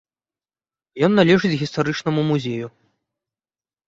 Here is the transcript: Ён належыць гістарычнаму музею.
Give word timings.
Ён 1.07 1.11
належыць 1.19 1.59
гістарычнаму 1.61 2.21
музею. 2.31 2.67